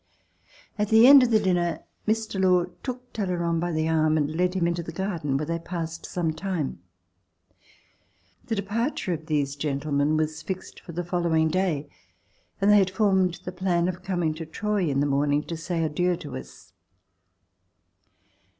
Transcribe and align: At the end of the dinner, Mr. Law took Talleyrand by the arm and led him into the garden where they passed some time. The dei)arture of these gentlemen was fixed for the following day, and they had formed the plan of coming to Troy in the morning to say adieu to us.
At 0.79 0.89
the 0.89 1.05
end 1.05 1.21
of 1.21 1.29
the 1.29 1.39
dinner, 1.39 1.83
Mr. 2.07 2.41
Law 2.43 2.65
took 2.81 3.13
Talleyrand 3.13 3.61
by 3.61 3.71
the 3.71 3.87
arm 3.87 4.17
and 4.17 4.35
led 4.35 4.55
him 4.55 4.65
into 4.65 4.81
the 4.81 4.91
garden 4.91 5.37
where 5.37 5.45
they 5.45 5.59
passed 5.59 6.07
some 6.07 6.33
time. 6.33 6.81
The 8.47 8.55
dei)arture 8.55 9.13
of 9.13 9.27
these 9.27 9.55
gentlemen 9.55 10.17
was 10.17 10.41
fixed 10.41 10.79
for 10.79 10.91
the 10.91 11.03
following 11.05 11.49
day, 11.49 11.87
and 12.59 12.71
they 12.71 12.79
had 12.79 12.89
formed 12.89 13.41
the 13.45 13.51
plan 13.51 13.87
of 13.87 14.01
coming 14.01 14.33
to 14.33 14.45
Troy 14.47 14.89
in 14.89 15.01
the 15.01 15.05
morning 15.05 15.43
to 15.43 15.55
say 15.55 15.83
adieu 15.83 16.17
to 16.17 16.35
us. 16.35 16.73